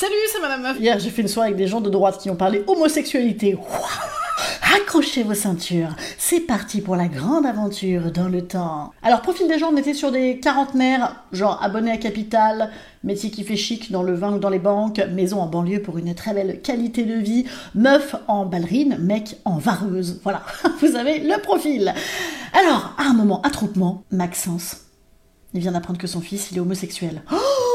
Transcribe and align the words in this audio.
Salut, 0.00 0.14
c'est 0.32 0.40
Madame 0.40 0.62
Meuf. 0.62 0.80
Hier, 0.80 0.98
j'ai 0.98 1.10
fait 1.10 1.20
une 1.20 1.28
soirée 1.28 1.48
avec 1.48 1.58
des 1.58 1.66
gens 1.66 1.82
de 1.82 1.90
droite 1.90 2.18
qui 2.18 2.30
ont 2.30 2.34
parlé 2.34 2.64
homosexualité. 2.66 3.58
Accrochez 4.74 5.24
vos 5.24 5.34
ceintures, 5.34 5.94
c'est 6.16 6.40
parti 6.40 6.80
pour 6.80 6.96
la 6.96 7.06
grande 7.06 7.44
aventure 7.44 8.10
dans 8.10 8.28
le 8.28 8.46
temps. 8.46 8.94
Alors, 9.02 9.20
profil 9.20 9.46
des 9.46 9.58
gens, 9.58 9.70
on 9.70 9.76
était 9.76 9.92
sur 9.92 10.10
des 10.10 10.40
quarantenaires, 10.40 11.22
genre 11.32 11.62
abonnés 11.62 11.90
à 11.90 11.98
Capital, 11.98 12.70
métier 13.04 13.30
qui 13.30 13.44
fait 13.44 13.56
chic 13.56 13.92
dans 13.92 14.02
le 14.02 14.14
vin 14.14 14.32
ou 14.32 14.38
dans 14.38 14.48
les 14.48 14.58
banques, 14.58 15.02
maison 15.12 15.42
en 15.42 15.48
banlieue 15.48 15.82
pour 15.82 15.98
une 15.98 16.14
très 16.14 16.32
belle 16.32 16.62
qualité 16.62 17.04
de 17.04 17.16
vie, 17.16 17.44
meuf 17.74 18.16
en 18.26 18.46
ballerine, 18.46 18.96
mec 18.98 19.36
en 19.44 19.58
vareuse. 19.58 20.18
Voilà, 20.22 20.40
vous 20.80 20.96
avez 20.96 21.18
le 21.18 21.38
profil. 21.42 21.92
Alors, 22.58 22.94
à 22.96 23.02
un 23.02 23.12
moment, 23.12 23.42
attroupement, 23.42 24.04
Maxence, 24.10 24.78
il 25.52 25.60
vient 25.60 25.72
d'apprendre 25.72 26.00
que 26.00 26.06
son 26.06 26.22
fils, 26.22 26.52
il 26.52 26.56
est 26.56 26.60
homosexuel. 26.60 27.20
Oh 27.30 27.69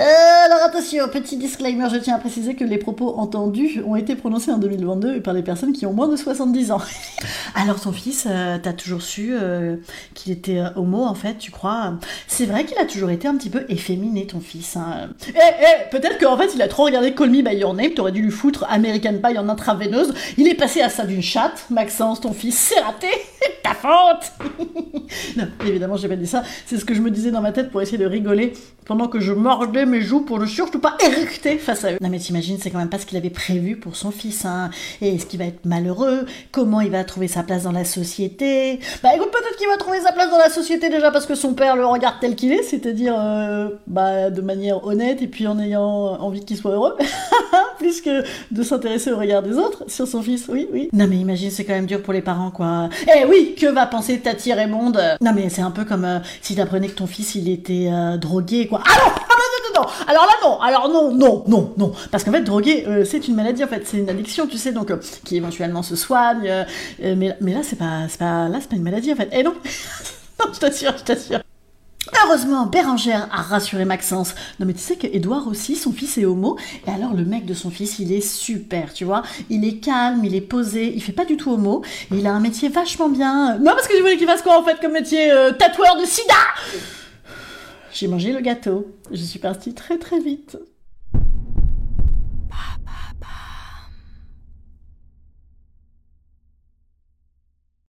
alors 0.00 0.64
attention, 0.64 1.08
petit 1.08 1.36
disclaimer, 1.36 1.88
je 1.90 1.96
tiens 1.96 2.14
à 2.14 2.18
préciser 2.18 2.54
que 2.54 2.64
les 2.64 2.78
propos 2.78 3.14
entendus 3.16 3.82
ont 3.84 3.96
été 3.96 4.14
prononcés 4.14 4.52
en 4.52 4.58
2022 4.58 5.20
par 5.22 5.34
des 5.34 5.42
personnes 5.42 5.72
qui 5.72 5.86
ont 5.86 5.92
moins 5.92 6.08
de 6.08 6.16
70 6.16 6.70
ans. 6.70 6.80
alors 7.58 7.80
ton 7.80 7.90
fils, 7.90 8.28
euh, 8.30 8.56
t'as 8.62 8.72
toujours 8.72 9.02
su 9.02 9.30
euh, 9.32 9.76
qu'il 10.14 10.32
était 10.32 10.62
homo 10.76 11.02
en 11.02 11.14
fait, 11.14 11.38
tu 11.38 11.50
crois? 11.50 11.94
C'est 12.28 12.46
vrai 12.46 12.64
qu'il 12.64 12.78
a 12.78 12.84
toujours 12.84 13.10
été 13.10 13.26
un 13.26 13.36
petit 13.36 13.50
peu 13.50 13.64
efféminé 13.68 14.28
ton 14.28 14.38
fils. 14.38 14.76
Hein. 14.76 15.08
Eh, 15.28 15.32
eh, 15.34 15.90
peut-être 15.90 16.18
qu'en 16.18 16.36
fait 16.36 16.50
il 16.54 16.62
a 16.62 16.68
trop 16.68 16.84
regardé 16.84 17.14
Call 17.14 17.30
Me 17.30 17.42
By 17.42 17.56
Your 17.56 17.74
Name, 17.74 17.90
t'aurais 17.94 18.12
dû 18.12 18.22
lui 18.22 18.30
foutre 18.30 18.64
American 18.68 19.14
Pie 19.14 19.36
en 19.36 19.48
intraveineuse. 19.48 20.14
Il 20.36 20.46
est 20.46 20.54
passé 20.54 20.82
à 20.82 20.88
ça 20.88 21.04
d'une 21.04 21.22
chatte, 21.22 21.66
Maxence, 21.68 22.20
ton 22.20 22.32
fils, 22.32 22.56
c'est 22.56 22.78
raté, 22.80 23.08
ta 23.64 23.74
faute 23.74 24.32
Non, 25.36 25.48
évidemment 25.66 25.96
j'ai 25.96 26.08
pas 26.08 26.16
dit 26.16 26.28
ça, 26.28 26.44
c'est 26.64 26.76
ce 26.76 26.84
que 26.84 26.94
je 26.94 27.00
me 27.00 27.10
disais 27.10 27.32
dans 27.32 27.40
ma 27.40 27.50
tête 27.50 27.72
pour 27.72 27.82
essayer 27.82 27.98
de 27.98 28.06
rigoler 28.06 28.52
pendant 28.84 29.08
que 29.08 29.20
je 29.20 29.32
mordais 29.32 29.84
mes 29.84 30.00
joues 30.00 30.20
pour 30.20 30.38
ne 30.38 30.46
surtout 30.46 30.78
pas 30.78 30.96
éructer 31.04 31.58
face 31.58 31.84
à 31.84 31.92
eux. 31.92 31.98
Non 32.00 32.08
mais 32.08 32.18
t'imagines, 32.18 32.58
c'est 32.60 32.70
quand 32.70 32.78
même 32.78 32.88
pas 32.88 32.98
ce 32.98 33.06
qu'il 33.06 33.18
avait 33.18 33.30
prévu 33.30 33.76
pour 33.76 33.96
son 33.96 34.10
fils, 34.12 34.44
hein. 34.44 34.70
Et 35.02 35.14
est-ce 35.14 35.26
qu'il 35.26 35.38
va 35.38 35.46
être 35.46 35.64
malheureux? 35.64 36.24
Comment 36.52 36.80
il 36.80 36.90
va 36.90 37.02
trouver 37.04 37.28
sa 37.28 37.42
place 37.48 37.62
dans 37.62 37.72
la 37.72 37.86
société 37.86 38.78
Bah 39.02 39.08
écoute, 39.16 39.30
peut-être 39.30 39.56
qu'il 39.56 39.66
va 39.68 39.78
trouver 39.78 40.00
sa 40.00 40.12
place 40.12 40.30
dans 40.30 40.36
la 40.36 40.50
société 40.50 40.90
déjà 40.90 41.10
parce 41.10 41.24
que 41.24 41.34
son 41.34 41.54
père 41.54 41.76
le 41.76 41.86
regarde 41.86 42.16
tel 42.20 42.36
qu'il 42.36 42.52
est, 42.52 42.62
c'est-à-dire 42.62 43.14
euh, 43.18 43.70
bah 43.86 44.28
de 44.28 44.42
manière 44.42 44.84
honnête 44.84 45.22
et 45.22 45.26
puis 45.26 45.46
en 45.46 45.58
ayant 45.58 45.82
envie 46.20 46.44
qu'il 46.44 46.58
soit 46.58 46.72
heureux, 46.72 46.94
plus 47.78 48.02
que 48.02 48.22
de 48.50 48.62
s'intéresser 48.62 49.12
au 49.12 49.18
regard 49.18 49.42
des 49.42 49.56
autres 49.56 49.84
sur 49.86 50.06
son 50.06 50.22
fils. 50.22 50.46
Oui, 50.48 50.68
oui. 50.72 50.90
Non 50.92 51.06
mais 51.08 51.16
imagine, 51.16 51.50
c'est 51.50 51.64
quand 51.64 51.72
même 51.72 51.86
dur 51.86 52.02
pour 52.02 52.12
les 52.12 52.20
parents, 52.20 52.50
quoi. 52.50 52.90
Eh 53.06 53.24
oui, 53.24 53.54
que 53.58 53.66
va 53.66 53.86
penser 53.86 54.18
Tati 54.18 54.52
Raymond? 54.52 54.92
Non 55.22 55.32
mais 55.34 55.48
c'est 55.48 55.62
un 55.62 55.70
peu 55.70 55.86
comme 55.86 56.04
euh, 56.04 56.18
si 56.42 56.54
t'apprenais 56.54 56.88
que 56.88 56.96
ton 56.96 57.06
fils 57.06 57.34
il 57.34 57.48
était 57.48 57.88
euh, 57.90 58.18
drogué, 58.18 58.66
quoi. 58.66 58.82
Alors 60.06 60.26
là 60.26 60.32
non, 60.42 60.60
alors 60.60 60.88
non, 60.88 61.12
non, 61.12 61.44
non, 61.46 61.72
non, 61.76 61.92
parce 62.10 62.24
qu'en 62.24 62.32
fait 62.32 62.42
droguer 62.42 62.84
euh, 62.86 63.04
c'est 63.04 63.28
une 63.28 63.34
maladie 63.34 63.64
en 63.64 63.68
fait, 63.68 63.82
c'est 63.86 63.98
une 63.98 64.08
addiction, 64.08 64.46
tu 64.46 64.58
sais, 64.58 64.72
donc 64.72 64.90
euh, 64.90 64.98
qui 65.24 65.36
éventuellement 65.36 65.82
se 65.82 65.96
soigne, 65.96 66.48
euh, 66.48 66.64
mais, 67.16 67.36
mais 67.40 67.54
là 67.54 67.60
c'est 67.62 67.76
pas, 67.76 68.06
pas, 68.18 68.48
pas 68.48 68.76
une 68.76 68.82
maladie 68.82 69.12
en 69.12 69.16
fait. 69.16 69.28
Eh 69.32 69.42
non, 69.42 69.54
non, 70.40 70.46
je 70.52 70.58
t'assure, 70.58 70.94
je 70.96 71.04
t'assure. 71.04 71.40
Heureusement, 72.24 72.64
Bérangère 72.64 73.28
a 73.30 73.42
rassuré 73.42 73.84
Maxence. 73.84 74.34
Non 74.58 74.66
mais 74.66 74.72
tu 74.72 74.80
sais 74.80 74.96
que 74.96 75.06
Edouard 75.06 75.46
aussi, 75.46 75.76
son 75.76 75.92
fils 75.92 76.16
est 76.16 76.24
homo. 76.24 76.56
Et 76.86 76.90
alors 76.90 77.12
le 77.12 77.24
mec 77.24 77.44
de 77.44 77.52
son 77.52 77.70
fils, 77.70 77.98
il 77.98 78.12
est 78.12 78.26
super, 78.26 78.94
tu 78.94 79.04
vois. 79.04 79.22
Il 79.50 79.66
est 79.66 79.76
calme, 79.76 80.24
il 80.24 80.34
est 80.34 80.40
posé, 80.40 80.90
il 80.94 81.02
fait 81.02 81.12
pas 81.12 81.26
du 81.26 81.36
tout 81.36 81.52
homo. 81.52 81.82
Il 82.10 82.26
a 82.26 82.32
un 82.32 82.40
métier 82.40 82.70
vachement 82.70 83.10
bien. 83.10 83.58
Non 83.58 83.72
parce 83.72 83.86
que 83.86 83.94
tu 83.94 84.00
voulais 84.00 84.16
qu'il 84.16 84.26
fasse 84.26 84.40
quoi 84.40 84.58
en 84.58 84.64
fait 84.64 84.80
comme 84.80 84.92
métier 84.92 85.30
tatoueur 85.58 85.96
de 86.00 86.06
sida? 86.06 86.34
J'ai 87.92 88.08
mangé 88.08 88.32
le 88.32 88.40
gâteau. 88.40 88.86
Je 89.10 89.22
suis 89.22 89.38
partie 89.38 89.74
très 89.74 89.98
très 89.98 90.20
vite. 90.20 90.58